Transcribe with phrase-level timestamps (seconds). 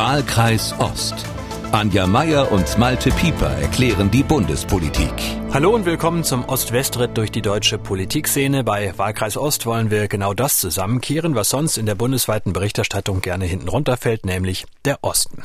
[0.00, 1.14] Wahlkreis Ost.
[1.72, 5.12] Anja Meier und Malte Pieper erklären die Bundespolitik.
[5.52, 8.64] Hallo und willkommen zum Ost-West-Ritt durch die deutsche Politikszene.
[8.64, 13.44] Bei Wahlkreis Ost wollen wir genau das zusammenkehren, was sonst in der bundesweiten Berichterstattung gerne
[13.44, 15.44] hinten runterfällt, nämlich der Osten.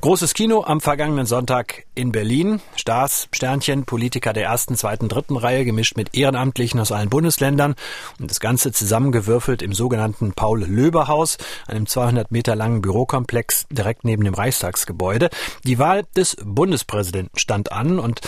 [0.00, 2.62] Großes Kino am vergangenen Sonntag in Berlin.
[2.74, 7.74] Stars, Sternchen, Politiker der ersten, zweiten, dritten Reihe, gemischt mit Ehrenamtlichen aus allen Bundesländern
[8.18, 14.32] und das Ganze zusammengewürfelt im sogenannten Paul-Löber-Haus, einem 200 Meter langen Bürokomplex direkt neben dem
[14.32, 15.28] Reichstagsgebäude.
[15.64, 18.22] Die Wahl des Bundespräsidenten stand an und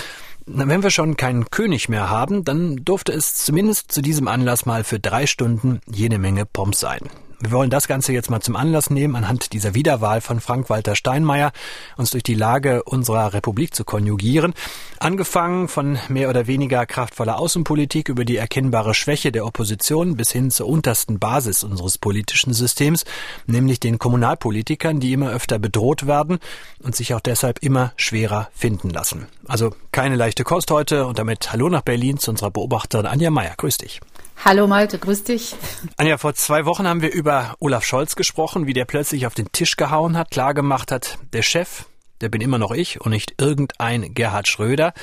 [0.44, 4.84] wenn wir schon keinen König mehr haben, dann durfte es zumindest zu diesem Anlass mal
[4.84, 7.08] für drei Stunden jede Menge Pomps sein.
[7.42, 11.50] Wir wollen das Ganze jetzt mal zum Anlass nehmen, anhand dieser Wiederwahl von Frank-Walter Steinmeier
[11.96, 14.54] uns durch die Lage unserer Republik zu konjugieren.
[15.00, 20.52] Angefangen von mehr oder weniger kraftvoller Außenpolitik über die erkennbare Schwäche der Opposition bis hin
[20.52, 23.04] zur untersten Basis unseres politischen Systems,
[23.48, 26.38] nämlich den Kommunalpolitikern, die immer öfter bedroht werden
[26.78, 29.26] und sich auch deshalb immer schwerer finden lassen.
[29.48, 33.54] Also keine leichte Kost heute und damit Hallo nach Berlin zu unserer Beobachterin Anja Meier.
[33.56, 34.00] Grüß dich.
[34.44, 35.54] Hallo Malte, grüß dich.
[35.96, 39.52] Anja, vor zwei Wochen haben wir über Olaf Scholz gesprochen, wie der plötzlich auf den
[39.52, 41.84] Tisch gehauen hat, klargemacht hat, der Chef,
[42.20, 44.94] der bin immer noch ich und nicht irgendein Gerhard Schröder.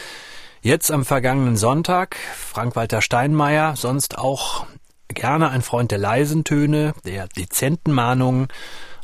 [0.61, 4.65] Jetzt am vergangenen Sonntag, Frank-Walter Steinmeier, sonst auch
[5.07, 8.49] gerne ein Freund der leisen Töne, der dezenten Mahnungen,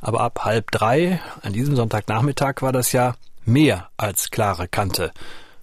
[0.01, 5.13] aber ab halb drei, an diesem Sonntagnachmittag war das ja mehr als klare Kante,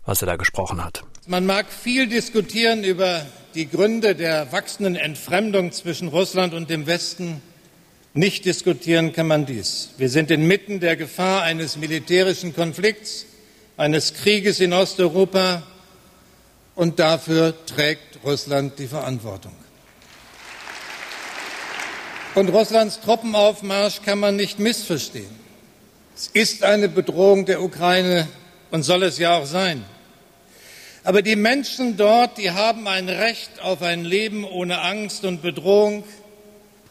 [0.06, 1.04] was er da gesprochen hat.
[1.26, 7.42] Man mag viel diskutieren über die Gründe der wachsenden Entfremdung zwischen Russland und dem Westen.
[8.14, 9.90] Nicht diskutieren kann man dies.
[9.96, 13.26] Wir sind inmitten der Gefahr eines militärischen Konflikts,
[13.76, 15.62] eines Krieges in Osteuropa,
[16.74, 19.52] und dafür trägt Russland die Verantwortung.
[22.34, 25.42] Und Russlands Truppenaufmarsch kann man nicht missverstehen.
[26.16, 28.28] Es ist eine Bedrohung der Ukraine
[28.70, 29.84] und soll es ja auch sein.
[31.04, 36.04] Aber die Menschen dort, die haben ein Recht auf ein Leben ohne Angst und Bedrohung.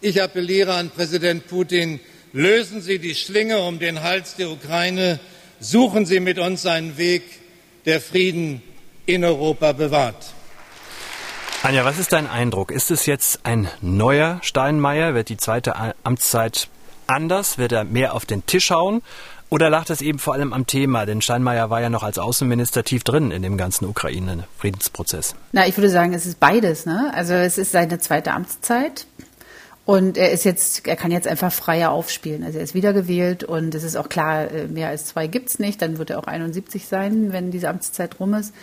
[0.01, 2.01] Ich appelliere an Präsident Putin,
[2.33, 5.19] lösen Sie die Schlinge um den Hals der Ukraine,
[5.61, 7.23] suchen Sie mit uns einen Weg,
[7.85, 8.61] der Frieden
[9.05, 10.33] in Europa bewahrt.
[11.63, 12.71] Anja, was ist dein Eindruck?
[12.71, 15.13] Ist es jetzt ein neuer Steinmeier?
[15.13, 16.67] Wird die zweite Amtszeit
[17.07, 17.57] anders?
[17.57, 19.03] Wird er mehr auf den Tisch hauen?
[19.51, 21.05] Oder lag das eben vor allem am Thema?
[21.05, 25.35] Denn Steinmeier war ja noch als Außenminister tief drin in dem ganzen Ukraine-Friedensprozess.
[25.51, 26.85] Na, ich würde sagen, es ist beides.
[26.85, 27.11] Ne?
[27.13, 29.05] Also es ist seine zweite Amtszeit.
[29.83, 32.45] Und er ist jetzt, er kann jetzt einfach freier aufspielen.
[32.45, 35.81] Also er ist wiedergewählt und es ist auch klar, äh, mehr als zwei gibt's nicht.
[35.81, 38.53] Dann wird er auch 71 sein, wenn diese Amtszeit rum ist.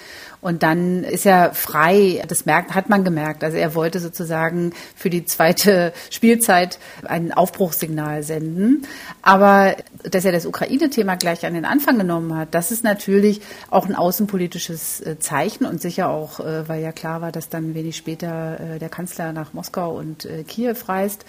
[0.41, 2.22] Und dann ist er frei.
[2.28, 3.43] Das merkt, hat man gemerkt.
[3.43, 8.87] Also er wollte sozusagen für die zweite Spielzeit ein Aufbruchssignal senden.
[9.22, 13.41] Aber dass er das Ukraine-Thema gleich an den Anfang genommen hat, das ist natürlich
[13.71, 17.75] auch ein außenpolitisches äh, Zeichen und sicher auch, äh, weil ja klar war, dass dann
[17.75, 21.25] wenig später der Kanzler nach Moskau und Kiew reist.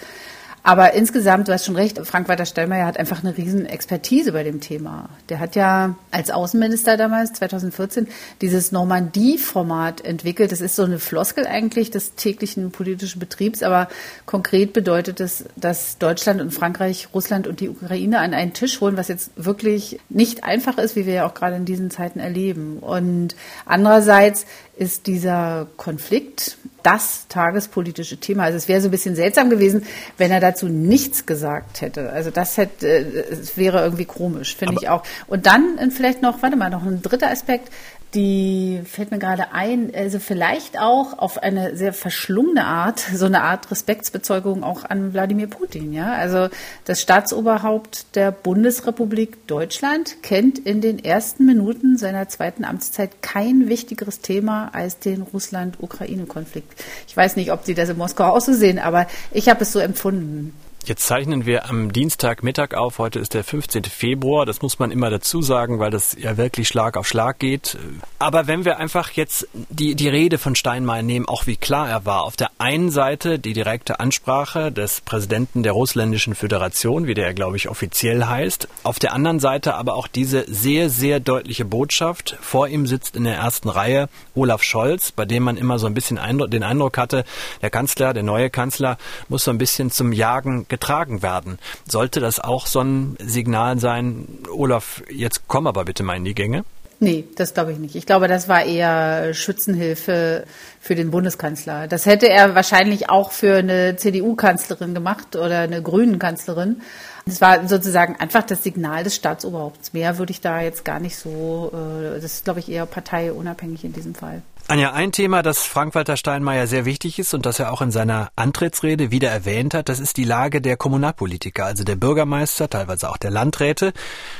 [0.62, 4.60] Aber insgesamt, du hast schon recht, Frank-Walter Steinmeier hat einfach eine riesen Expertise bei dem
[4.60, 5.08] Thema.
[5.28, 8.08] Der hat ja als Außenminister damals, 2014,
[8.42, 10.52] dieses Normandie-Format entwickelt.
[10.52, 13.88] Das ist so eine Floskel eigentlich des täglichen politischen Betriebs, aber
[14.26, 18.98] konkret bedeutet es, dass Deutschland und Frankreich, Russland und die Ukraine an einen Tisch holen,
[18.98, 22.78] was jetzt wirklich nicht einfach ist, wie wir ja auch gerade in diesen Zeiten erleben.
[22.80, 23.34] Und
[23.64, 24.44] andererseits
[24.80, 28.44] ist dieser Konflikt das tagespolitische Thema.
[28.44, 29.84] Also es wäre so ein bisschen seltsam gewesen,
[30.16, 32.10] wenn er dazu nichts gesagt hätte.
[32.10, 35.02] Also das hätte, es wäre irgendwie komisch, finde ich auch.
[35.26, 37.70] Und dann vielleicht noch, warte mal, noch ein dritter Aspekt
[38.14, 43.42] die fällt mir gerade ein, also vielleicht auch auf eine sehr verschlungene Art, so eine
[43.42, 46.12] Art Respektsbezeugung auch an Wladimir Putin, ja.
[46.12, 46.48] Also
[46.84, 54.20] das Staatsoberhaupt der Bundesrepublik Deutschland kennt in den ersten Minuten seiner zweiten Amtszeit kein wichtigeres
[54.20, 56.84] Thema als den Russland-Ukraine-Konflikt.
[57.06, 59.72] Ich weiß nicht, ob Sie das in Moskau auch so sehen, aber ich habe es
[59.72, 60.52] so empfunden.
[60.86, 62.98] Jetzt zeichnen wir am Dienstagmittag auf.
[62.98, 63.84] Heute ist der 15.
[63.84, 64.46] Februar.
[64.46, 67.76] Das muss man immer dazu sagen, weil das ja wirklich Schlag auf Schlag geht.
[68.18, 72.06] Aber wenn wir einfach jetzt die, die Rede von Steinmeier nehmen, auch wie klar er
[72.06, 72.22] war.
[72.22, 77.58] Auf der einen Seite die direkte Ansprache des Präsidenten der Russländischen Föderation, wie der, glaube
[77.58, 78.66] ich, offiziell heißt.
[78.82, 82.38] Auf der anderen Seite aber auch diese sehr, sehr deutliche Botschaft.
[82.40, 85.94] Vor ihm sitzt in der ersten Reihe Olaf Scholz, bei dem man immer so ein
[85.94, 86.18] bisschen
[86.48, 87.24] den Eindruck hatte,
[87.60, 88.96] der Kanzler, der neue Kanzler,
[89.28, 91.58] muss so ein bisschen zum Jagen getragen werden.
[91.86, 96.34] Sollte das auch so ein Signal sein, Olaf, jetzt komm aber bitte mal in die
[96.34, 96.64] Gänge?
[97.02, 97.96] Nee, das glaube ich nicht.
[97.96, 100.44] Ich glaube, das war eher Schützenhilfe
[100.80, 101.88] für den Bundeskanzler.
[101.88, 106.82] Das hätte er wahrscheinlich auch für eine CDU-Kanzlerin gemacht oder eine Grünen-Kanzlerin.
[107.24, 109.94] Es war sozusagen einfach das Signal des Staatsoberhaupts.
[109.94, 113.82] Mehr würde ich da jetzt gar nicht so, äh, das ist, glaube ich, eher parteiunabhängig
[113.84, 114.42] in diesem Fall.
[114.70, 118.30] Anja, ein Thema, das Frank-Walter Steinmeier sehr wichtig ist und das er auch in seiner
[118.36, 123.16] Antrittsrede wieder erwähnt hat, das ist die Lage der Kommunalpolitiker, also der Bürgermeister, teilweise auch
[123.16, 123.92] der Landräte.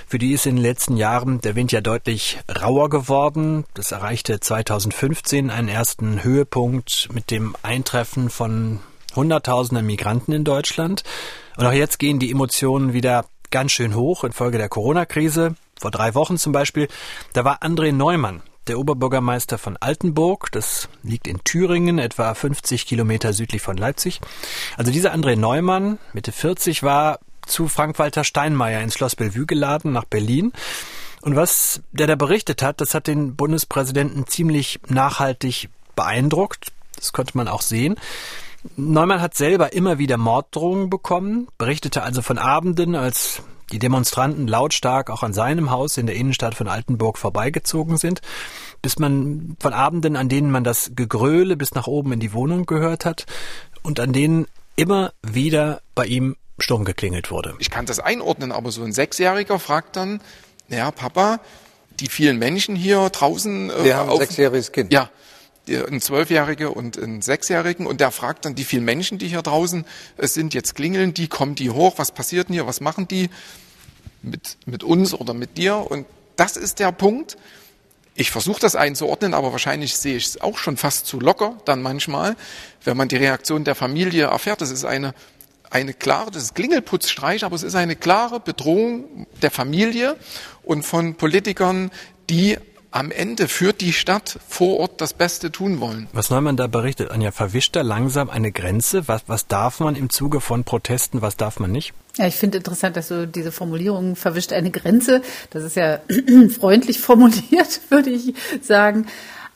[0.07, 3.65] Für die ist in den letzten Jahren der Wind ja deutlich rauer geworden.
[3.75, 8.79] Das erreichte 2015 einen ersten Höhepunkt mit dem Eintreffen von
[9.17, 11.03] Hunderttausenden Migranten in Deutschland.
[11.57, 15.57] Und auch jetzt gehen die Emotionen wieder ganz schön hoch infolge der Corona-Krise.
[15.81, 16.87] Vor drei Wochen zum Beispiel,
[17.33, 20.51] da war André Neumann, der Oberbürgermeister von Altenburg.
[20.53, 24.21] Das liegt in Thüringen, etwa 50 Kilometer südlich von Leipzig.
[24.77, 30.05] Also dieser André Neumann, Mitte 40, war zu Frank-Walter Steinmeier ins Schloss Bellevue geladen, nach
[30.05, 30.53] Berlin.
[31.23, 36.73] Und was der da berichtet hat, das hat den Bundespräsidenten ziemlich nachhaltig beeindruckt.
[36.97, 37.97] Das konnte man auch sehen.
[38.77, 43.43] Neumann hat selber immer wieder Morddrohungen bekommen, berichtete also von Abenden, als
[43.73, 48.21] die Demonstranten lautstark auch an seinem Haus in der Innenstadt von Altenburg vorbeigezogen sind,
[48.83, 52.67] bis man von Abenden, an denen man das Gegröle bis nach oben in die Wohnung
[52.67, 53.27] gehört hat
[53.83, 54.47] und an denen
[54.77, 57.55] immer wieder bei ihm Sturm geklingelt wurde.
[57.59, 60.21] Ich kann das einordnen, aber so ein Sechsjähriger fragt dann,
[60.69, 61.41] ja, Papa,
[62.01, 63.71] die vielen Menschen hier draußen.
[63.71, 64.93] Äh, Wir haben ein sechsjähriges Kind.
[64.93, 65.11] Ja,
[65.77, 69.85] ein Zwölfjähriger und ein Sechsjährigen und der fragt dann, die vielen Menschen, die hier draußen
[70.17, 73.31] äh, sind, jetzt klingeln die, kommen die hoch, was passiert denn hier, was machen die
[74.23, 75.77] mit, mit uns oder mit dir?
[75.77, 76.07] Und
[76.37, 77.37] das ist der Punkt.
[78.15, 81.81] Ich versuche das einzuordnen, aber wahrscheinlich sehe ich es auch schon fast zu locker dann
[81.81, 82.37] manchmal,
[82.85, 84.61] wenn man die Reaktion der Familie erfährt.
[84.61, 85.15] Das ist eine,
[85.71, 90.17] eine klare, das ist Klingelputzstreich, aber es ist eine klare Bedrohung der Familie
[90.63, 91.91] und von Politikern,
[92.29, 92.59] die
[92.91, 96.09] am Ende für die Stadt vor Ort das Beste tun wollen.
[96.13, 99.07] Was Neumann da berichtet, Anja, verwischt da langsam eine Grenze?
[99.07, 101.93] Was, was darf man im Zuge von Protesten, was darf man nicht?
[102.17, 105.23] Ja, ich finde interessant, dass du diese Formulierung verwischt eine Grenze.
[105.51, 106.01] Das ist ja
[106.59, 109.07] freundlich formuliert, würde ich sagen.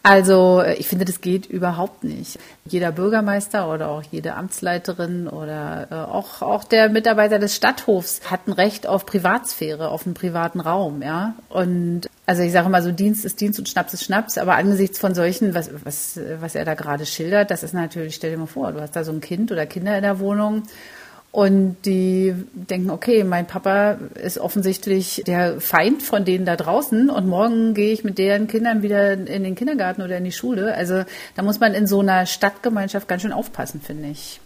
[0.06, 2.38] Also ich finde, das geht überhaupt nicht.
[2.66, 8.46] Jeder Bürgermeister oder auch jede Amtsleiterin oder äh, auch, auch der Mitarbeiter des Stadthofs hat
[8.46, 11.36] ein Recht auf Privatsphäre, auf einen privaten Raum, ja.
[11.48, 14.98] Und also ich sage mal so, Dienst ist Dienst und Schnaps ist Schnaps, aber angesichts
[14.98, 18.44] von solchen, was, was, was er da gerade schildert, das ist natürlich, stell dir mal
[18.44, 20.64] vor, du hast da so ein Kind oder Kinder in der Wohnung
[21.34, 27.26] und die denken, okay, mein Papa ist offensichtlich der Feind von denen da draußen und
[27.26, 30.72] morgen gehe ich mit deren Kindern wieder in den Kindergarten oder in die Schule.
[30.76, 31.02] Also
[31.34, 34.40] da muss man in so einer Stadtgemeinschaft ganz schön aufpassen, finde ich.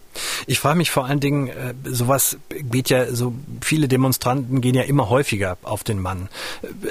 [0.46, 4.82] Ich frage mich vor allen Dingen, äh, sowas geht ja, so viele Demonstranten gehen ja
[4.82, 6.28] immer häufiger auf den Mann.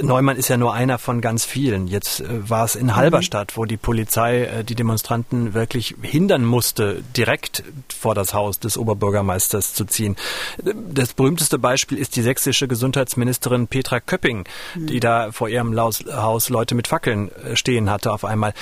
[0.02, 1.88] Neumann ist ja nur einer von ganz vielen.
[1.88, 7.04] Jetzt äh, war es in Halberstadt, wo die Polizei äh, die Demonstranten wirklich hindern musste,
[7.16, 7.64] direkt
[7.98, 10.16] vor das Haus des Oberbürgermeisters zu ziehen.
[10.64, 16.76] Das berühmteste Beispiel ist die sächsische Gesundheitsministerin Petra Köpping, die da vor ihrem Haus Leute
[16.76, 18.54] mit Fackeln stehen hatte auf einmal.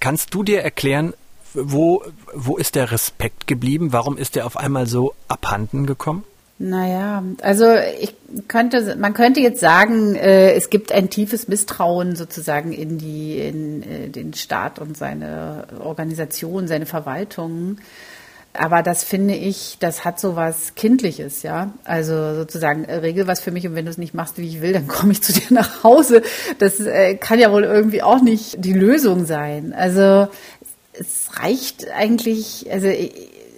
[0.00, 1.14] Kannst du dir erklären,
[1.54, 2.02] wo,
[2.34, 3.92] wo ist der Respekt geblieben?
[3.92, 6.24] Warum ist der auf einmal so abhanden gekommen?
[6.58, 8.14] Naja, also ich
[8.46, 13.82] könnte, man könnte jetzt sagen, äh, es gibt ein tiefes Misstrauen sozusagen in die, in
[13.82, 17.78] äh, den Staat und seine Organisation, seine Verwaltung.
[18.54, 21.72] Aber das finde ich, das hat so was Kindliches, ja.
[21.84, 24.60] Also sozusagen, äh, regel was für mich und wenn du es nicht machst, wie ich
[24.60, 26.22] will, dann komme ich zu dir nach Hause.
[26.58, 29.72] Das äh, kann ja wohl irgendwie auch nicht die Lösung sein.
[29.72, 30.28] Also
[30.92, 32.88] es reicht eigentlich, also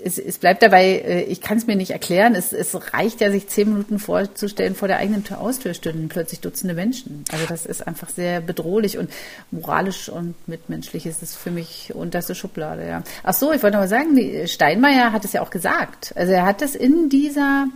[0.05, 3.31] es, es bleibt dabei, äh, ich kann es mir nicht erklären, es, es reicht ja,
[3.31, 7.25] sich zehn Minuten vorzustellen, vor der eigenen Haustür stünden plötzlich Dutzende Menschen.
[7.33, 9.11] Also das ist einfach sehr bedrohlich und
[9.51, 13.03] moralisch und mitmenschlich ist es für mich unterste Schublade, ja.
[13.23, 16.13] Ach so, ich wollte noch mal sagen, Steinmeier hat es ja auch gesagt.
[16.17, 17.69] Also er hat es in dieser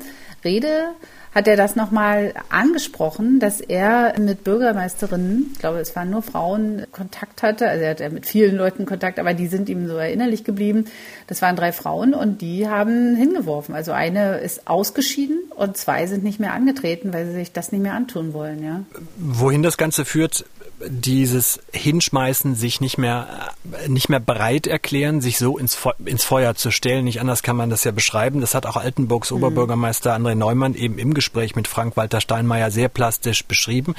[0.44, 0.90] Rede
[1.34, 6.86] hat er das nochmal angesprochen, dass er mit Bürgermeisterinnen, ich glaube, es waren nur Frauen,
[6.92, 7.68] Kontakt hatte.
[7.68, 10.86] Also er hat mit vielen Leuten Kontakt, aber die sind ihm so erinnerlich geblieben.
[11.26, 13.74] Das waren drei Frauen und die haben hingeworfen.
[13.74, 17.82] Also eine ist ausgeschieden und zwei sind nicht mehr angetreten, weil sie sich das nicht
[17.82, 18.64] mehr antun wollen.
[18.64, 18.80] Ja.
[19.16, 20.44] Wohin das Ganze führt,
[20.86, 23.50] dieses Hinschmeißen, sich nicht mehr,
[23.88, 27.04] nicht mehr bereit erklären, sich so ins, Fe ins Feuer zu stellen.
[27.04, 28.40] Nicht anders kann man das ja beschreiben.
[28.40, 29.38] Das hat auch Altenburgs mhm.
[29.38, 33.94] Oberbürgermeister André Neumann eben im Gespräch mit Frank-Walter Steinmeier sehr plastisch beschrieben,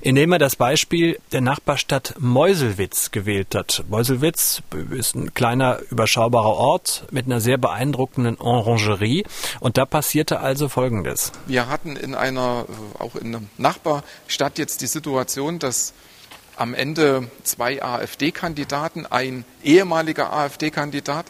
[0.00, 3.84] indem er das Beispiel der Nachbarstadt Meuselwitz gewählt hat.
[3.88, 9.24] Meuselwitz ist ein kleiner, überschaubarer Ort mit einer sehr beeindruckenden Orangerie.
[9.60, 11.32] Und da passierte also Folgendes.
[11.46, 12.66] Wir hatten in einer,
[12.98, 15.92] auch in einer Nachbarstadt jetzt die Situation, dass
[16.56, 21.26] am Ende zwei AfD-Kandidaten, ein ehemaliger AfD-Kandidat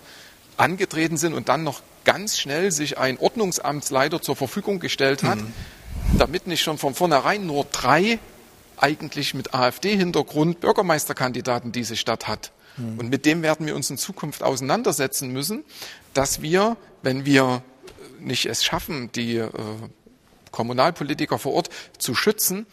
[0.56, 5.52] angetreten sind und dann noch ganz schnell sich ein Ordnungsamtsleiter zur Verfügung gestellt hat, mhm.
[6.18, 8.18] damit nicht schon von vornherein nur drei
[8.76, 12.52] eigentlich mit AfD-Hintergrund Bürgermeisterkandidaten diese Stadt hat.
[12.76, 12.99] Mhm.
[12.99, 15.64] Und mit dem werden wir uns in Zukunft auseinandersetzen müssen,
[16.14, 17.62] dass wir, wenn wir
[18.21, 19.50] nicht es schaffen, die äh,
[20.52, 22.66] Kommunalpolitiker vor Ort zu schützen,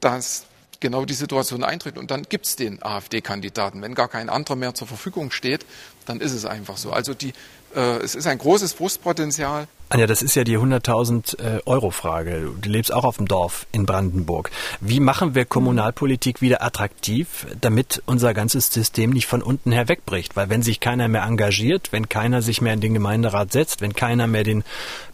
[0.00, 0.46] dass
[0.80, 3.82] genau die Situation eintritt und dann gibt es den AfD-Kandidaten.
[3.82, 5.66] Wenn gar kein anderer mehr zur Verfügung steht,
[6.06, 6.92] dann ist es einfach so.
[6.92, 7.32] Also die,
[7.74, 9.68] äh, es ist ein großes Frustpotenzial.
[9.88, 12.50] Anja, das ist ja die 100.000 äh, Euro Frage.
[12.60, 14.50] Du lebst auch auf dem Dorf in Brandenburg.
[14.80, 20.34] Wie machen wir Kommunalpolitik wieder attraktiv, damit unser ganzes System nicht von unten her wegbricht?
[20.34, 23.94] Weil wenn sich keiner mehr engagiert, wenn keiner sich mehr in den Gemeinderat setzt, wenn
[23.94, 24.64] keiner mehr den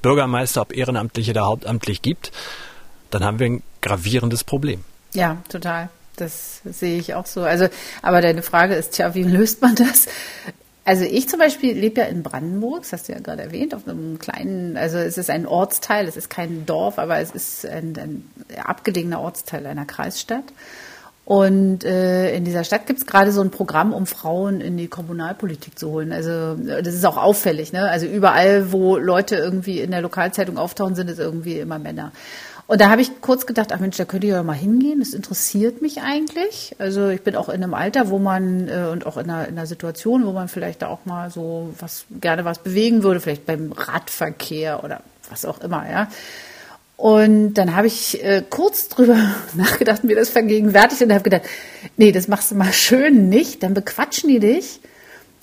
[0.01, 2.33] Bürgermeister, ob ehrenamtlich oder hauptamtlich gibt,
[3.11, 4.85] dann haben wir ein gravierendes Problem.
[5.13, 5.89] Ja, total.
[6.17, 7.43] Das sehe ich auch so.
[7.43, 7.69] Also,
[8.03, 10.07] aber deine Frage ist, tja, wie löst man das?
[10.85, 13.87] Also ich zum Beispiel lebe ja in Brandenburg, das hast du ja gerade erwähnt, auf
[13.87, 17.97] einem kleinen, also es ist ein Ortsteil, es ist kein Dorf, aber es ist ein,
[17.97, 18.31] ein
[18.65, 20.45] abgelegener Ortsteil einer Kreisstadt.
[21.25, 24.89] Und äh, in dieser Stadt gibt es gerade so ein Programm, um Frauen in die
[24.89, 26.13] Kommunalpolitik zu holen.
[26.13, 27.89] Also das ist auch auffällig, ne?
[27.89, 32.11] Also überall, wo Leute irgendwie in der Lokalzeitung auftauchen, sind es irgendwie immer Männer.
[32.73, 35.01] Und da habe ich kurz gedacht, ach Mensch, da könnte ich ja mal hingehen.
[35.01, 36.75] Das interessiert mich eigentlich.
[36.79, 39.59] Also ich bin auch in einem Alter, wo man äh, und auch in einer, in
[39.59, 43.45] einer Situation, wo man vielleicht da auch mal so was gerne was bewegen würde, vielleicht
[43.45, 46.09] beim Radverkehr oder was auch immer, ja.
[46.97, 49.19] Und dann habe ich äh, kurz drüber
[49.55, 51.43] nachgedacht, mir das vergegenwärtigt und habe gedacht,
[51.99, 54.81] nee, das machst du mal schön nicht, dann bequatschen die dich.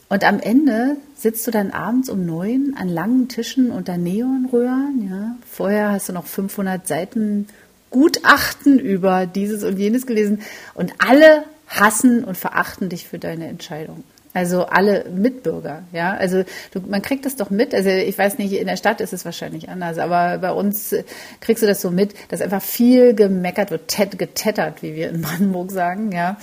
[0.09, 5.07] Und am Ende sitzt du dann abends um neun an langen Tischen unter Neonröhren.
[5.09, 5.35] Ja.
[5.47, 7.47] Vorher hast du noch 500 Seiten
[7.91, 10.41] Gutachten über dieses und jenes gelesen
[10.73, 14.03] und alle hassen und verachten dich für deine Entscheidung.
[14.33, 16.13] Also alle Mitbürger, ja.
[16.13, 17.73] Also du, man kriegt das doch mit.
[17.73, 21.03] Also ich weiß nicht, in der Stadt ist es wahrscheinlich anders, aber bei uns äh,
[21.41, 25.71] kriegst du das so mit, dass einfach viel gemeckert wird, getettert, wie wir in Brandenburg
[25.71, 26.37] sagen, ja.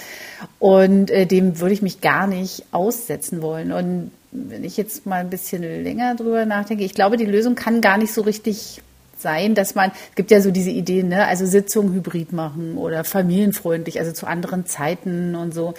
[0.58, 3.70] Und äh, dem würde ich mich gar nicht aussetzen wollen.
[3.70, 7.80] Und wenn ich jetzt mal ein bisschen länger drüber nachdenke, ich glaube, die Lösung kann
[7.80, 8.82] gar nicht so richtig
[9.20, 13.04] sein, dass man, es gibt ja so diese Ideen, ne, also Sitzungen hybrid machen oder
[13.04, 15.74] familienfreundlich, also zu anderen Zeiten und so.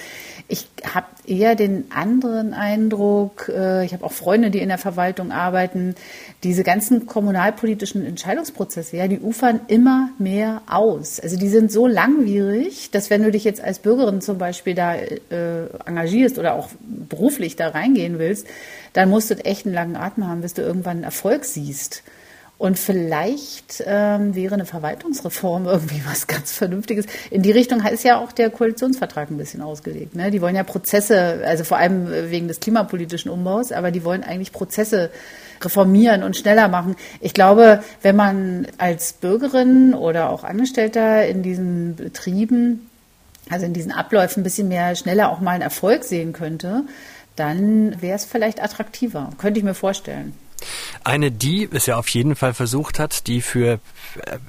[0.47, 5.31] Ich habe eher den anderen Eindruck, äh, ich habe auch Freunde, die in der Verwaltung
[5.31, 5.95] arbeiten,
[6.43, 11.19] diese ganzen kommunalpolitischen Entscheidungsprozesse, ja, die ufern immer mehr aus.
[11.19, 14.95] Also die sind so langwierig, dass wenn du dich jetzt als Bürgerin zum Beispiel da
[14.95, 18.47] äh, engagierst oder auch beruflich da reingehen willst,
[18.93, 22.03] dann musst du echt einen langen Atem haben, bis du irgendwann einen Erfolg siehst.
[22.57, 27.05] Und vielleicht ähm, wäre eine Verwaltungsreform irgendwie was ganz Vernünftiges.
[27.29, 30.15] In die Richtung ist ja auch der Koalitionsvertrag ein bisschen ausgelegt.
[30.15, 30.31] Ne?
[30.31, 34.51] Die wollen ja Prozesse, also vor allem wegen des klimapolitischen Umbaus, aber die wollen eigentlich
[34.51, 35.11] Prozesse
[35.63, 36.95] reformieren und schneller machen.
[37.21, 42.89] Ich glaube, wenn man als Bürgerin oder auch Angestellter in diesen Betrieben,
[43.49, 46.83] also in diesen Abläufen ein bisschen mehr schneller auch mal einen Erfolg sehen könnte,
[47.35, 49.29] dann wäre es vielleicht attraktiver.
[49.37, 50.33] Könnte ich mir vorstellen.
[51.03, 53.79] Eine, die es ja auf jeden Fall versucht hat, die für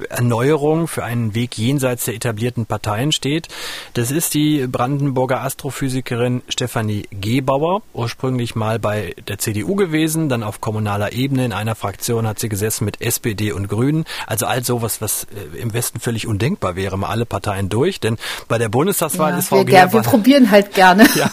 [0.08, 3.48] Erneuerung, für einen Weg jenseits der etablierten Parteien steht.
[3.94, 10.60] Das ist die Brandenburger Astrophysikerin Stefanie Gebauer, ursprünglich mal bei der CDU gewesen, dann auf
[10.60, 11.44] kommunaler Ebene.
[11.44, 14.04] In einer Fraktion hat sie gesessen mit SPD und Grünen.
[14.26, 18.00] Also all sowas, was äh, im Westen völlig undenkbar wäre, mal alle Parteien durch.
[18.00, 18.16] Denn
[18.48, 19.92] bei der Bundestagswahl ja, ist Frau Gebauer.
[19.92, 21.06] Wir probieren halt gerne.
[21.14, 21.30] Ja,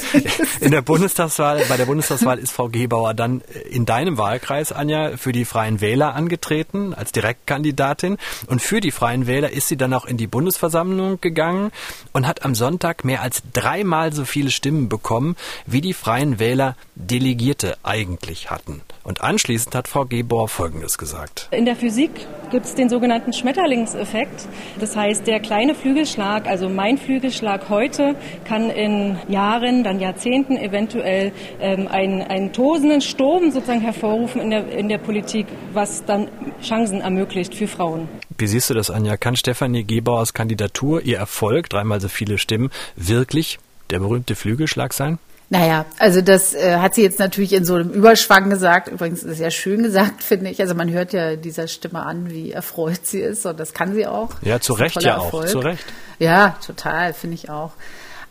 [0.60, 5.32] in der Bundestagswahl, bei der Bundestagswahl ist Frau Gebauer dann in deinem Wahlkreis, Anja, für
[5.32, 8.18] die Freien Wähler angetreten als Direktkandidatin.
[8.46, 11.70] Und für die Freien Wähler ist sie dann auch in die Bundesversammlung gegangen
[12.12, 16.76] und hat am Sonntag mehr als dreimal so viele Stimmen bekommen, wie die Freien Wähler
[17.00, 18.82] Delegierte eigentlich hatten.
[19.04, 21.48] Und anschließend hat Frau Gebauer Folgendes gesagt.
[21.52, 22.10] In der Physik
[22.50, 24.48] gibt es den sogenannten Schmetterlingseffekt.
[24.80, 31.32] Das heißt, der kleine Flügelschlag, also mein Flügelschlag heute, kann in Jahren, dann Jahrzehnten eventuell
[31.60, 36.28] ähm, einen, einen tosenden Sturm sozusagen hervorrufen in der, in der Politik, was dann
[36.60, 38.08] Chancen ermöglicht für Frauen.
[38.36, 39.16] Wie siehst du das, Anja?
[39.16, 45.18] Kann Stefanie Gebauers Kandidatur, ihr Erfolg, dreimal so viele Stimmen, wirklich der berühmte Flügelschlag sein?
[45.50, 48.88] Naja, also das äh, hat sie jetzt natürlich in so einem Überschwang gesagt.
[48.88, 50.60] Übrigens ist es ja schön gesagt, finde ich.
[50.60, 54.06] Also man hört ja dieser Stimme an, wie erfreut sie ist und das kann sie
[54.06, 54.30] auch.
[54.42, 55.84] Ja, zu Recht ja auch, zu Recht.
[56.18, 57.72] Ja, total, finde ich auch.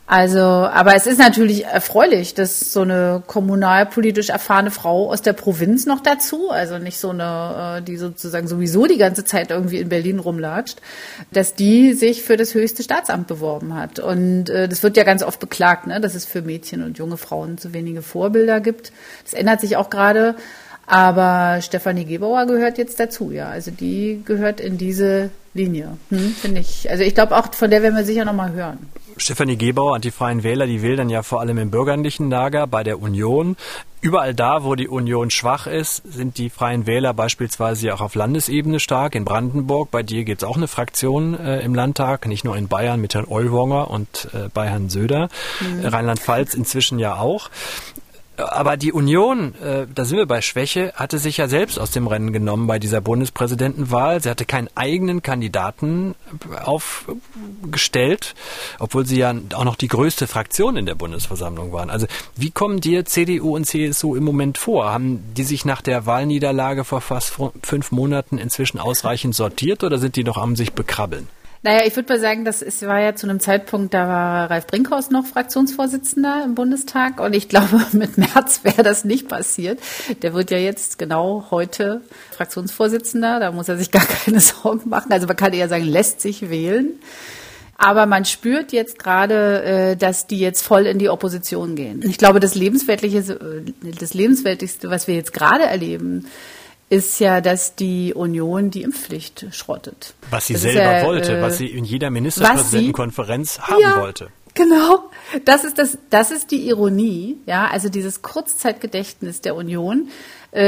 [0.09, 5.85] Also, aber es ist natürlich erfreulich, dass so eine kommunalpolitisch erfahrene Frau aus der Provinz
[5.85, 9.89] noch dazu, also nicht so eine, äh, die sozusagen sowieso die ganze Zeit irgendwie in
[9.89, 10.79] Berlin rumlatscht,
[11.31, 13.99] dass die sich für das höchste Staatsamt beworben hat.
[13.99, 17.17] Und äh, das wird ja ganz oft beklagt, ne, dass es für Mädchen und junge
[17.17, 18.93] Frauen zu wenige Vorbilder gibt.
[19.25, 20.35] Das ändert sich auch gerade.
[20.87, 23.49] Aber Stefanie Gebauer gehört jetzt dazu, ja.
[23.49, 26.89] Also die gehört in diese Linie, hm, finde ich.
[26.89, 28.89] Also ich glaube auch, von der werden wir sicher nochmal hören.
[29.17, 32.67] Stefanie Gebauer und die Freien Wähler, die will dann ja vor allem im bürgerlichen Lager
[32.67, 33.57] bei der Union.
[33.99, 38.15] Überall da, wo die Union schwach ist, sind die Freien Wähler beispielsweise ja auch auf
[38.15, 39.15] Landesebene stark.
[39.15, 42.67] In Brandenburg, bei dir gibt es auch eine Fraktion äh, im Landtag, nicht nur in
[42.67, 45.29] Bayern mit Herrn Ollwonger und äh, bei Herrn Söder.
[45.59, 45.85] Mhm.
[45.85, 47.49] Rheinland-Pfalz inzwischen ja auch.
[48.37, 52.05] Aber die Union, äh, da sind wir bei Schwäche, hatte sich ja selbst aus dem
[52.05, 54.21] Rennen genommen bei dieser Bundespräsidentenwahl.
[54.21, 56.13] Sie hatte keinen eigenen Kandidaten
[56.63, 58.35] aufgestellt,
[58.77, 61.89] obwohl sie ja auch noch die größte Fraktion in der Bundesversammlung waren.
[61.89, 64.91] Also wie kommen dir CDU und CSU im Moment vor?
[64.91, 70.15] Haben die sich nach der Wahlniederlage vor fast fünf Monaten inzwischen ausreichend sortiert oder sind
[70.15, 71.27] die noch am sich bekrabbeln?
[71.63, 74.67] Naja, ich würde mal sagen, das ist, war ja zu einem Zeitpunkt, da war Ralf
[74.67, 79.79] Brinkhaus noch Fraktionsvorsitzender im Bundestag und ich glaube, mit März wäre das nicht passiert.
[80.21, 85.11] Der wird ja jetzt genau heute Fraktionsvorsitzender, da muss er sich gar keine Sorgen machen.
[85.11, 86.99] Also man kann eher sagen, lässt sich wählen.
[87.79, 92.01] Aber man spürt jetzt gerade, äh, dass die jetzt voll in die Opposition gehen.
[92.03, 96.25] Ich glaube, das Lebensweltliche, äh, das Lebensweltlichste, was wir jetzt gerade erleben,
[96.89, 100.13] ist ja, dass die Union die Impfpflicht schrottet.
[100.29, 104.29] Was sie das selber ja, wollte, äh, was sie in jeder Ministerpräsidentenkonferenz haben ja, wollte.
[104.53, 105.11] Genau,
[105.45, 110.09] das ist das, das ist die Ironie, ja, also dieses Kurzzeitgedächtnis der Union,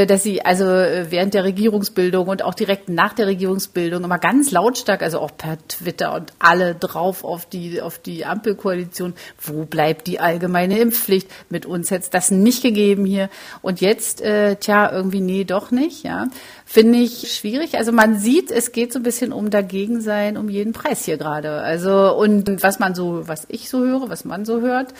[0.08, 4.52] dass sie also äh, während der Regierungsbildung und auch direkt nach der Regierungsbildung immer ganz
[4.52, 10.08] lautstark, also auch per Twitter und alle drauf auf die, auf die Ampelkoalition, wo bleibt
[10.08, 11.30] die allgemeine Impfpflicht?
[11.50, 13.30] Mit uns hätte das nicht gegeben hier.
[13.62, 16.28] Und jetzt, äh, tja, irgendwie nee, doch nicht, ja.
[16.66, 17.78] Finde ich schwierig.
[17.78, 21.62] Also man sieht, es geht so ein bisschen um Dagegensein um jeden Preis hier gerade.
[21.62, 24.94] Also, und was man so, was ich so höre, was man so hört,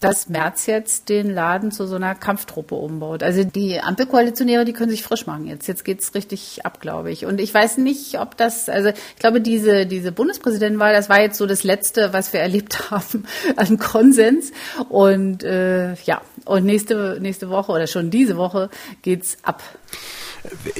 [0.00, 3.22] dass Merz jetzt den Laden zu so einer Kampftruppe umbaut.
[3.22, 3.80] Also die
[4.24, 5.66] Ampelkoalitionäre, die können sich frisch machen jetzt.
[5.66, 7.26] Jetzt geht's richtig ab, glaube ich.
[7.26, 11.38] Und ich weiß nicht, ob das, also ich glaube, diese, diese Bundespräsidentenwahl, das war jetzt
[11.38, 13.24] so das Letzte, was wir erlebt haben
[13.56, 14.52] an Konsens.
[14.88, 18.70] Und äh, ja, und nächste, nächste Woche oder schon diese Woche
[19.02, 19.62] geht's ab.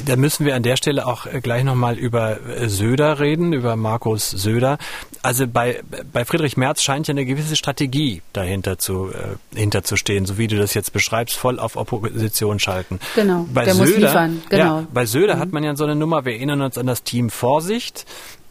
[0.04, 3.76] Da müssen wir an der Stelle auch äh, gleich nochmal über äh, Söder reden, über
[3.76, 4.78] Markus Söder.
[5.22, 10.36] Also bei, bei Friedrich Merz scheint ja eine gewisse Strategie dahinter zu, äh, hinterzustehen, so
[10.36, 13.00] wie du das jetzt beschreibst, voll auf Opposition schalten.
[13.14, 14.42] Genau, bei der Söder, muss liefern.
[14.50, 14.80] Genau.
[14.80, 15.40] Ja, bei Söder mhm.
[15.40, 18.04] hat man ja so eine Nummer, wir erinnern uns an das Team Vorsicht.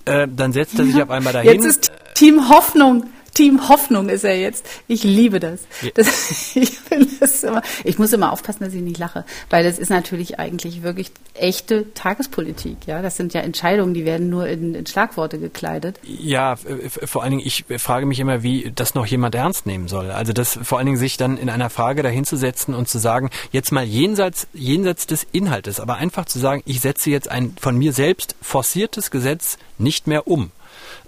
[0.05, 1.53] Äh, dann setzt er sich auf einmal dahin.
[1.53, 3.05] Jetzt ist Team Hoffnung.
[3.33, 4.65] Team Hoffnung ist er jetzt.
[4.87, 5.61] Ich liebe das.
[5.95, 6.79] das ich,
[7.19, 10.83] das immer, ich muss immer aufpassen, dass ich nicht lache, weil das ist natürlich eigentlich
[10.83, 12.77] wirklich echte Tagespolitik.
[12.85, 15.99] Ja, das sind ja Entscheidungen, die werden nur in, in Schlagworte gekleidet.
[16.03, 20.11] Ja, vor allen Dingen, ich frage mich immer, wie das noch jemand ernst nehmen soll.
[20.11, 23.71] Also das vor allen Dingen sich dann in einer Frage dahinzusetzen und zu sagen, jetzt
[23.71, 27.93] mal jenseits, jenseits des Inhaltes, aber einfach zu sagen, ich setze jetzt ein von mir
[27.93, 30.51] selbst forciertes Gesetz nicht mehr um.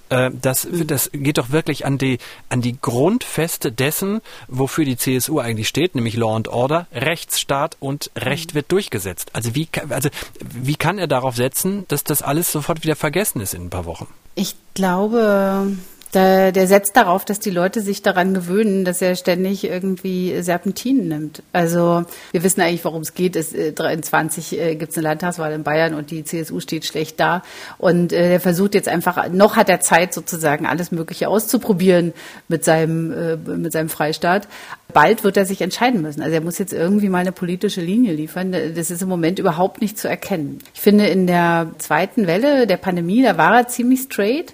[0.09, 5.39] Äh, das, das geht doch wirklich an die, an die Grundfeste dessen, wofür die CSU
[5.39, 9.31] eigentlich steht, nämlich Law and Order, Rechtsstaat und Recht wird durchgesetzt.
[9.33, 13.53] Also wie, also wie kann er darauf setzen, dass das alles sofort wieder vergessen ist
[13.53, 14.07] in ein paar Wochen?
[14.35, 15.77] Ich glaube,
[16.15, 21.07] der, der setzt darauf, dass die Leute sich daran gewöhnen, dass er ständig irgendwie Serpentinen
[21.07, 21.43] nimmt.
[21.53, 23.35] Also wir wissen eigentlich, worum es geht.
[23.35, 27.19] Es, äh, 23 äh, gibt es eine Landtagswahl in Bayern und die CSU steht schlecht
[27.19, 27.43] da.
[27.77, 32.13] Und äh, er versucht jetzt einfach, noch hat er Zeit sozusagen alles Mögliche auszuprobieren
[32.47, 34.47] mit seinem, äh, mit seinem Freistaat.
[34.93, 36.21] Bald wird er sich entscheiden müssen.
[36.21, 38.53] Also er muss jetzt irgendwie mal eine politische Linie liefern.
[38.53, 40.59] Das ist im Moment überhaupt nicht zu erkennen.
[40.73, 44.53] Ich finde, in der zweiten Welle der Pandemie, da war er ziemlich straight.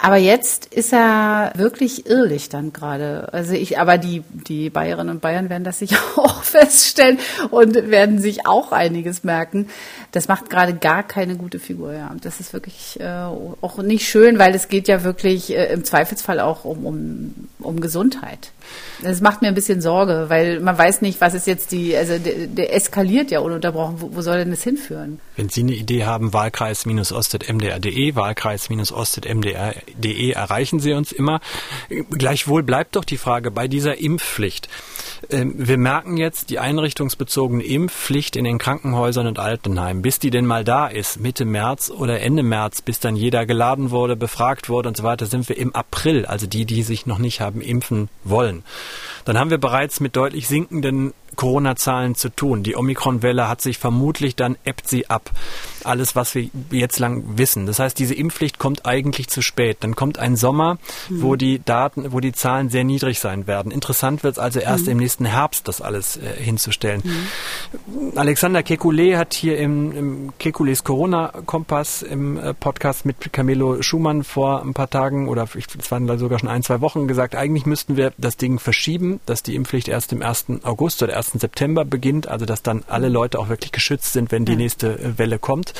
[0.00, 3.32] Aber jetzt ist er wirklich irrlich dann gerade.
[3.32, 7.18] Also ich, aber die, die Bayerinnen und Bayern werden das sicher auch feststellen
[7.50, 9.68] und werden sich auch einiges merken.
[10.12, 12.14] Das macht gerade gar keine gute Figur, ja.
[12.20, 13.08] Das ist wirklich äh,
[13.60, 17.80] auch nicht schön, weil es geht ja wirklich äh, im Zweifelsfall auch um, um, um
[17.80, 18.52] Gesundheit.
[19.02, 22.18] Das macht mir ein bisschen Sorge, weil man weiß nicht, was ist jetzt die, also
[22.18, 24.00] der, der eskaliert ja ununterbrochen.
[24.00, 25.20] Wo, wo, soll denn das hinführen?
[25.36, 31.38] Wenn Sie eine Idee haben, Wahlkreis-ostet-mdr.de, Wahlkreis-ostet-mdr.de erreichen Sie uns immer.
[32.10, 34.68] Gleichwohl bleibt doch die Frage bei dieser Impfpflicht.
[35.30, 40.46] Ähm, wir merken jetzt die einrichtungsbezogene Impfpflicht in den Krankenhäusern und Altenheimen, bis die denn
[40.46, 44.88] mal da ist, Mitte März oder Ende März, bis dann jeder geladen wurde, befragt wurde
[44.88, 48.08] und so weiter, sind wir im April, also die, die sich noch nicht haben impfen
[48.24, 48.57] wollen.
[49.24, 52.62] Dann haben wir bereits mit deutlich sinkenden Corona-Zahlen zu tun.
[52.62, 55.30] Die Omikron-Welle hat sich vermutlich, dann ebbt sie ab.
[55.88, 57.66] Alles, was wir jetzt lang wissen.
[57.66, 59.78] Das heißt, diese Impfpflicht kommt eigentlich zu spät.
[59.80, 61.22] Dann kommt ein Sommer, mhm.
[61.22, 63.70] wo die Daten, wo die Zahlen sehr niedrig sein werden.
[63.70, 64.92] Interessant wird es also erst mhm.
[64.92, 67.02] im nächsten Herbst, das alles äh, hinzustellen.
[67.04, 68.18] Mhm.
[68.18, 74.62] Alexander Kekulé hat hier im, im Kekulés Corona-Kompass im äh, Podcast mit Camilo Schumann vor
[74.62, 78.12] ein paar Tagen oder es waren sogar schon ein, zwei Wochen gesagt, eigentlich müssten wir
[78.18, 80.46] das Ding verschieben, dass die Impfpflicht erst im 1.
[80.64, 81.28] August oder 1.
[81.34, 81.40] 1.
[81.40, 85.18] September beginnt, also dass dann alle Leute auch wirklich geschützt sind, wenn die nächste äh,
[85.18, 85.74] Welle kommt.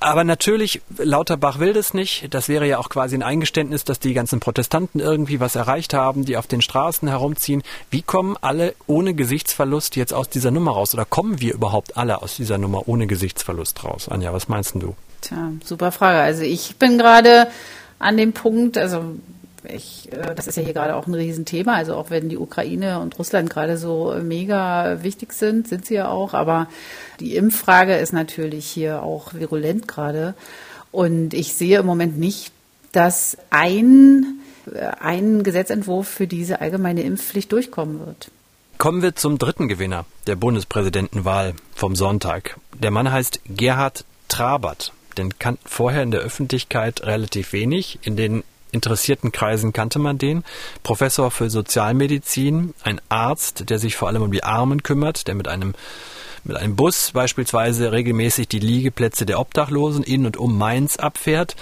[0.00, 2.32] Aber natürlich, Lauterbach will das nicht.
[2.32, 6.24] Das wäre ja auch quasi ein Eingeständnis, dass die ganzen Protestanten irgendwie was erreicht haben,
[6.24, 7.64] die auf den Straßen herumziehen.
[7.90, 10.94] Wie kommen alle ohne Gesichtsverlust jetzt aus dieser Nummer raus?
[10.94, 14.08] Oder kommen wir überhaupt alle aus dieser Nummer ohne Gesichtsverlust raus?
[14.08, 14.94] Anja, was meinst du?
[15.20, 16.20] Tja, super Frage.
[16.20, 17.48] Also ich bin gerade
[17.98, 19.02] an dem Punkt, also
[19.64, 21.74] ich, äh, das ist ja hier gerade auch ein Riesenthema.
[21.74, 26.08] Also auch wenn die Ukraine und Russland gerade so mega wichtig sind, sind sie ja
[26.08, 26.34] auch.
[26.34, 26.68] Aber
[27.20, 30.34] die Impffrage ist natürlich hier auch virulent gerade.
[30.90, 32.52] Und ich sehe im Moment nicht,
[32.92, 34.40] dass ein,
[34.72, 38.30] äh, ein Gesetzentwurf für diese allgemeine Impfpflicht durchkommen wird.
[38.78, 42.58] Kommen wir zum dritten Gewinner der Bundespräsidentenwahl vom Sonntag.
[42.80, 44.92] Der Mann heißt Gerhard Trabert.
[45.16, 47.98] Den kannten vorher in der Öffentlichkeit relativ wenig.
[48.02, 50.44] In den interessierten Kreisen kannte man den.
[50.82, 55.48] Professor für Sozialmedizin, ein Arzt, der sich vor allem um die Armen kümmert, der mit
[55.48, 55.74] einem
[56.44, 61.56] mit einem Bus beispielsweise regelmäßig die Liegeplätze der Obdachlosen in und um Mainz abfährt.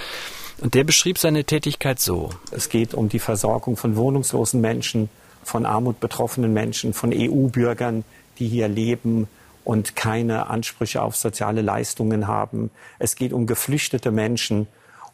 [0.61, 2.31] Und der beschrieb seine Tätigkeit so.
[2.51, 5.09] Es geht um die Versorgung von wohnungslosen Menschen,
[5.43, 8.05] von Armut betroffenen Menschen, von EU-Bürgern,
[8.39, 9.29] die hier leben
[9.65, 12.71] und keine Ansprüche auf soziale Leistungen haben.
[12.99, 14.67] Es geht um geflüchtete Menschen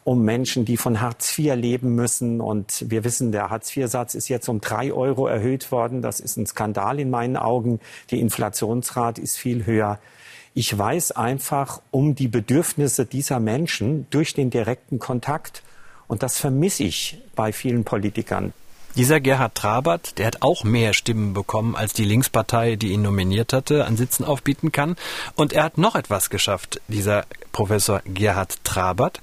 [0.03, 2.41] um Menschen, die von Hartz IV leben müssen.
[2.41, 6.01] Und wir wissen, der Hartz IV-Satz ist jetzt um drei Euro erhöht worden.
[6.01, 7.79] Das ist ein Skandal in meinen Augen.
[8.11, 9.99] Die Inflationsrate ist viel höher.
[10.53, 15.63] Ich weiß einfach um die Bedürfnisse dieser Menschen durch den direkten Kontakt.
[16.07, 18.53] Und das vermisse ich bei vielen Politikern.
[18.95, 23.51] Dieser Gerhard Trabert, der hat auch mehr Stimmen bekommen, als die Linkspartei, die ihn nominiert
[23.51, 24.95] hatte, an Sitzen aufbieten kann.
[25.35, 29.19] Und er hat noch etwas geschafft, dieser Professor Gerhard Trabert.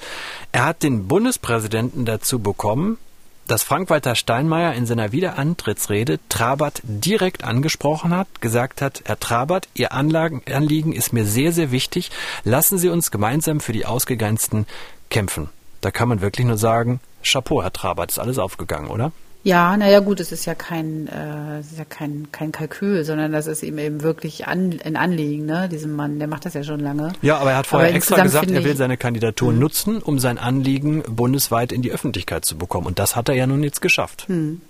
[0.51, 2.99] Er hat den Bundespräsidenten dazu bekommen,
[3.47, 9.93] dass Frank-Walter Steinmeier in seiner Wiederantrittsrede Trabert direkt angesprochen hat, gesagt hat, Herr Trabert, Ihr
[9.93, 12.11] Anliegen ist mir sehr, sehr wichtig.
[12.45, 14.67] Lassen Sie uns gemeinsam für die Ausgegrenzten
[15.11, 15.49] kämpfen.
[15.81, 19.13] Da kann man wirklich nur sagen, Chapeau, Herr Trabert, ist alles aufgegangen, oder?
[19.43, 23.47] Ja, naja gut, es ist ja kein, äh, ist ja kein, kein Kalkül, sondern das
[23.47, 26.81] ist ihm eben wirklich an, ein Anliegen, ne, diesem Mann, der macht das ja schon
[26.81, 27.15] lange.
[27.23, 29.59] Ja, aber er hat vorher aber extra gesagt, er will seine Kandidatur hm.
[29.59, 32.87] nutzen, um sein Anliegen bundesweit in die Öffentlichkeit zu bekommen.
[32.87, 34.29] Und das hat er ja nun jetzt geschafft.
[34.29, 34.61] Hm.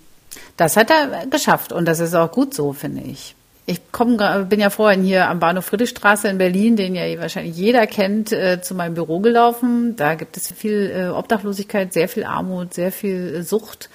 [0.55, 3.35] Das hat er geschafft und das ist auch gut so, finde ich.
[3.65, 4.17] Ich komm,
[4.49, 8.61] bin ja vorhin hier am Bahnhof Friedrichstraße in Berlin, den ja wahrscheinlich jeder kennt, äh,
[8.61, 9.95] zu meinem Büro gelaufen.
[9.97, 13.89] Da gibt es viel äh, Obdachlosigkeit, sehr viel Armut, sehr viel äh, Sucht.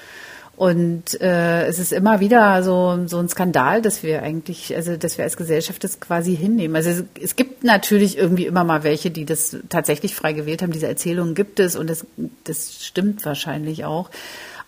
[0.57, 5.19] Und äh, es ist immer wieder so, so ein Skandal, dass wir eigentlich, also dass
[5.19, 6.77] wir als Gesellschaft das quasi hinnehmen.
[6.77, 10.73] Also es, es gibt natürlich irgendwie immer mal welche, die das tatsächlich frei gewählt haben.
[10.73, 12.07] Diese Erzählungen gibt es und das,
[12.45, 14.11] das stimmt wahrscheinlich auch.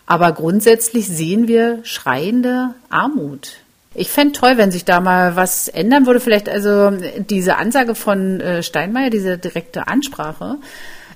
[0.05, 3.53] Aber grundsätzlich sehen wir schreiende Armut.
[3.95, 6.19] Ich fände toll, wenn sich da mal was ändern würde.
[6.19, 10.57] Vielleicht also diese Ansage von äh, Steinmeier, diese direkte Ansprache,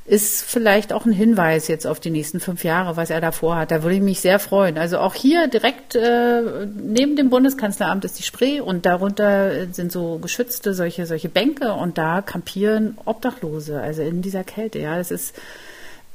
[0.06, 3.72] ist vielleicht auch ein Hinweis jetzt auf die nächsten fünf Jahre, was er da vorhat.
[3.72, 4.78] Da würde ich mich sehr freuen.
[4.78, 10.20] Also auch hier direkt äh, neben dem Bundeskanzleramt ist die Spree und darunter sind so
[10.20, 14.80] geschützte solche solche Bänke und da kampieren Obdachlose, also in dieser Kälte.
[14.80, 15.36] Ja, das ist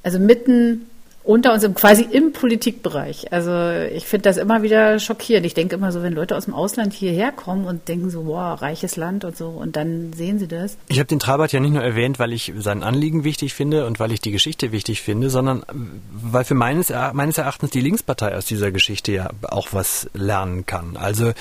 [0.03, 0.87] also mitten
[1.29, 3.35] unter uns quasi im Politikbereich.
[3.35, 3.53] Also
[3.95, 5.45] ich finde das immer wieder schockierend.
[5.45, 8.59] Ich denke immer so, wenn Leute aus dem Ausland hierher kommen und denken so, wow,
[8.63, 10.79] reiches Land und so, und dann sehen sie das.
[10.89, 14.01] Ich habe den Trabert ja nicht nur erwähnt, weil ich sein Anliegen wichtig finde und
[14.01, 15.65] weil ich die Geschichte wichtig finde, sondern
[16.11, 20.97] weil für meines, meines Erachtens die Linkspartei aus dieser Geschichte ja auch was lernen kann.
[20.97, 21.33] Also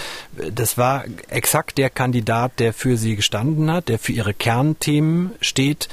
[0.51, 5.87] das war exakt der Kandidat, der für sie gestanden hat, der für ihre Kernthemen steht.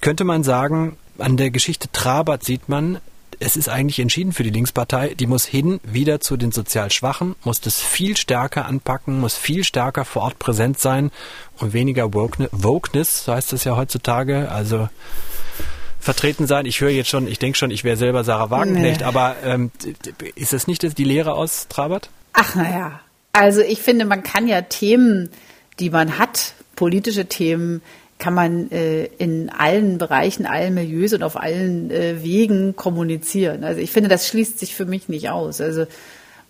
[0.00, 2.98] Könnte man sagen, an der Geschichte Trabert sieht man,
[3.40, 5.14] es ist eigentlich entschieden für die Linkspartei.
[5.14, 9.64] Die muss hin, wieder zu den sozial Schwachen, muss das viel stärker anpacken, muss viel
[9.64, 11.10] stärker vor Ort präsent sein
[11.58, 14.50] und weniger Wokeness, so heißt es ja heutzutage.
[14.50, 14.88] Also
[16.00, 16.66] vertreten sein.
[16.66, 19.06] Ich höre jetzt schon, ich denke schon, ich wäre selber Sarah Wagenknecht, nee.
[19.06, 19.70] aber ähm,
[20.36, 22.10] ist das nicht die Lehre aus Trabert?
[22.32, 23.00] Ach naja,
[23.32, 25.30] also ich finde, man kann ja Themen,
[25.80, 27.82] die man hat, politische Themen,
[28.18, 33.62] kann man äh, in allen Bereichen, allen Milieus und auf allen äh, Wegen kommunizieren.
[33.62, 35.60] Also ich finde, das schließt sich für mich nicht aus.
[35.60, 35.86] Also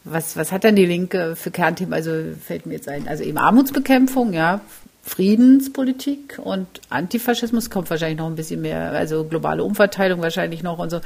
[0.05, 1.93] was, was hat denn die Linke für Kernthemen?
[1.93, 4.61] Also fällt mir jetzt ein, also eben Armutsbekämpfung, ja,
[5.07, 10.91] Friedenspolitik und Antifaschismus kommt wahrscheinlich noch ein bisschen mehr, also globale Umverteilung wahrscheinlich noch und
[10.91, 11.01] so.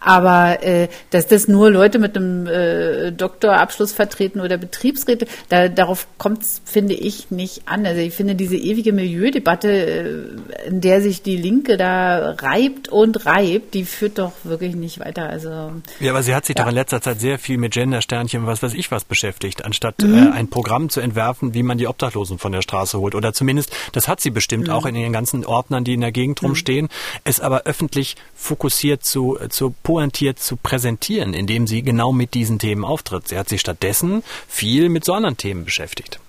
[0.00, 6.06] Aber äh, dass das nur Leute mit einem äh, Doktorabschluss vertreten oder Betriebsräte, da, darauf
[6.16, 7.84] kommt es, finde ich, nicht an.
[7.84, 13.26] Also ich finde diese ewige Milieudebatte, äh, in der sich die Linke da reibt und
[13.26, 15.28] reibt, die führt doch wirklich nicht weiter.
[15.28, 16.64] Also ja, aber sie hat sich ja.
[16.64, 20.14] doch in letzter Zeit sehr viel mit Gendersternchen, was weiß ich was beschäftigt, anstatt mhm.
[20.14, 23.41] äh, ein Programm zu entwerfen, wie man die Obdachlosen von der Straße holt oder zu
[23.42, 24.72] zumindest, das hat sie bestimmt mhm.
[24.72, 26.48] auch in den ganzen Ordnern, die in der Gegend mhm.
[26.48, 26.88] rumstehen,
[27.24, 32.84] es aber öffentlich fokussiert zu, zu pointiert zu präsentieren, indem sie genau mit diesen Themen
[32.84, 33.28] auftritt.
[33.28, 36.20] Sie hat sich stattdessen viel mit so anderen Themen beschäftigt.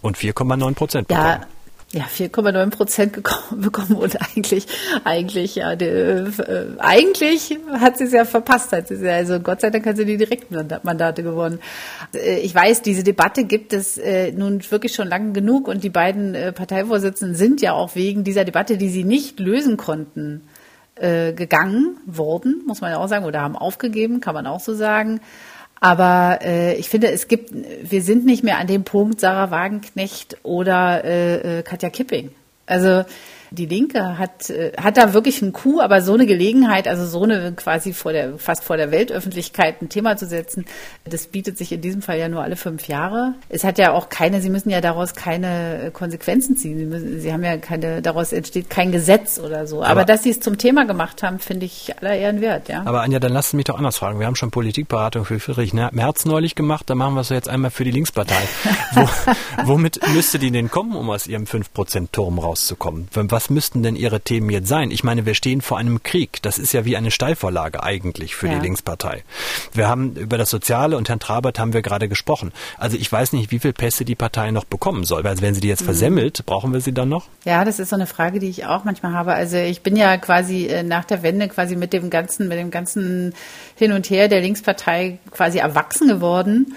[0.00, 1.26] Und 4,9 Prozent bekommen.
[1.26, 1.46] Ja.
[1.92, 3.12] Ja, 4,9 Prozent
[3.50, 4.66] bekommen und eigentlich,
[5.02, 8.70] eigentlich, ja, die, äh, eigentlich hat sie es ja verpasst.
[8.70, 11.58] Hat sie ja, also Gott sei Dank hat sie die Direktmandate gewonnen.
[12.14, 15.90] Äh, ich weiß, diese Debatte gibt es äh, nun wirklich schon lange genug und die
[15.90, 20.42] beiden äh, Parteivorsitzenden sind ja auch wegen dieser Debatte, die sie nicht lösen konnten,
[20.94, 24.74] äh, gegangen worden, muss man ja auch sagen, oder haben aufgegeben, kann man auch so
[24.74, 25.20] sagen.
[25.80, 30.36] Aber äh, ich finde, es gibt, wir sind nicht mehr an dem Punkt Sarah Wagenknecht
[30.42, 32.30] oder äh, äh Katja Kipping.
[32.66, 33.04] Also
[33.50, 37.24] die Linke hat, äh, hat da wirklich einen Coup, aber so eine Gelegenheit, also so
[37.24, 40.64] eine quasi vor der, fast vor der Weltöffentlichkeit ein Thema zu setzen,
[41.04, 43.34] das bietet sich in diesem Fall ja nur alle fünf Jahre.
[43.48, 46.78] Es hat ja auch keine, Sie müssen ja daraus keine Konsequenzen ziehen.
[46.78, 49.82] Sie, müssen, Sie haben ja keine, daraus entsteht kein Gesetz oder so.
[49.82, 52.82] Aber, aber dass Sie es zum Thema gemacht haben, finde ich aller Ehren wert, ja.
[52.84, 54.20] Aber Anja, dann lassen Sie mich doch anders fragen.
[54.20, 57.70] Wir haben schon Politikberatung für Friedrich Merz neulich gemacht, dann machen wir es jetzt einmal
[57.70, 58.40] für die Linkspartei.
[58.92, 59.08] Wo,
[59.64, 63.08] womit müsste die denn kommen, um aus ihrem 5%-Turm rauszukommen?
[63.12, 64.90] Was was müssten denn Ihre Themen jetzt sein?
[64.90, 66.42] Ich meine, wir stehen vor einem Krieg.
[66.42, 68.56] Das ist ja wie eine Steilvorlage eigentlich für ja.
[68.56, 69.24] die Linkspartei.
[69.72, 72.52] Wir haben über das Soziale und Herrn Trabert haben wir gerade gesprochen.
[72.76, 75.26] Also ich weiß nicht, wie viel Pässe die Partei noch bekommen soll.
[75.26, 75.86] Also wenn sie die jetzt mhm.
[75.86, 77.28] versemmelt, brauchen wir sie dann noch?
[77.46, 79.32] Ja, das ist so eine Frage, die ich auch manchmal habe.
[79.32, 82.70] Also ich bin ja quasi äh, nach der Wende quasi mit dem ganzen, mit dem
[82.70, 83.32] ganzen
[83.74, 86.74] Hin und Her der Linkspartei quasi erwachsen geworden.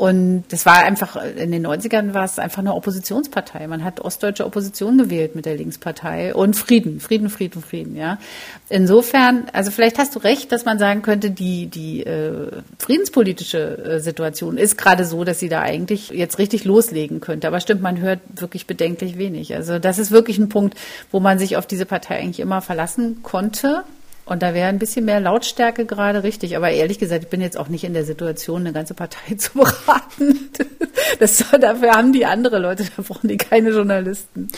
[0.00, 3.66] Und das war einfach, in den 90ern war es einfach eine Oppositionspartei.
[3.66, 8.16] Man hat ostdeutsche Opposition gewählt mit der Linkspartei und Frieden, Frieden, Frieden, Frieden, ja.
[8.70, 14.00] Insofern, also vielleicht hast du recht, dass man sagen könnte, die, die äh, friedenspolitische äh,
[14.00, 17.46] Situation ist gerade so, dass sie da eigentlich jetzt richtig loslegen könnte.
[17.46, 19.54] Aber stimmt, man hört wirklich bedenklich wenig.
[19.54, 20.78] Also das ist wirklich ein Punkt,
[21.10, 23.84] wo man sich auf diese Partei eigentlich immer verlassen konnte.
[24.24, 26.56] Und da wäre ein bisschen mehr Lautstärke gerade richtig.
[26.56, 29.52] Aber ehrlich gesagt, ich bin jetzt auch nicht in der Situation, eine ganze Partei zu
[29.54, 30.50] beraten.
[31.18, 34.48] Das, dafür haben die andere Leute, da brauchen die keine Journalisten.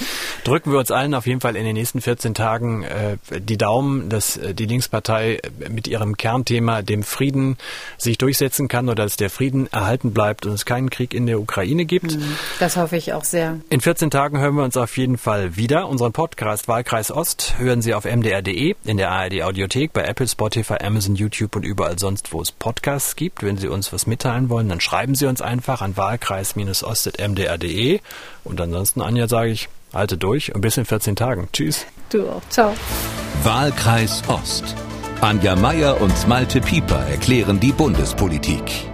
[0.45, 4.09] Drücken wir uns allen auf jeden Fall in den nächsten 14 Tagen äh, die Daumen,
[4.09, 7.57] dass äh, die Linkspartei mit ihrem Kernthema, dem Frieden,
[7.97, 11.41] sich durchsetzen kann oder dass der Frieden erhalten bleibt und es keinen Krieg in der
[11.41, 12.17] Ukraine gibt.
[12.17, 12.37] Mhm.
[12.61, 13.59] Das hoffe ich auch sehr.
[13.71, 15.89] In 14 Tagen hören wir uns auf jeden Fall wieder.
[15.89, 20.27] Unseren Podcast Wahlkreis Ost hören Sie auf mdr.de, in der ARD Audio Audiothek, bei Apple,
[20.27, 23.45] Spotify, Amazon, YouTube und überall sonst, wo es Podcasts gibt.
[23.45, 25.97] Wenn Sie uns was mitteilen wollen, dann schreiben Sie uns einfach an
[26.43, 28.01] wahlkreis-ost.mdr.de.
[28.45, 31.49] Und ansonsten, Anja, sage ich, halte durch und bis in 14 Tagen.
[31.53, 31.87] Tschüss.
[32.11, 32.43] Du auch.
[32.51, 32.75] Ciao.
[33.45, 34.75] Wahlkreis Ost.
[35.21, 38.92] Anja Meier und Malte Pieper erklären die Bundespolitik.